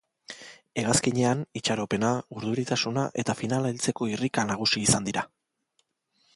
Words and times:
Hegazkinean 0.83 1.43
itxaropena, 1.59 2.09
urduritasuna 2.37 3.05
eta 3.25 3.37
finala 3.43 3.73
heltzeko 3.75 4.11
irrika 4.15 4.47
nagusi 4.53 4.85
izan 4.89 5.07
dira. 5.11 5.29